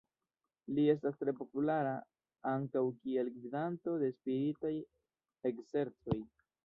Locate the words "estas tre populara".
0.93-1.91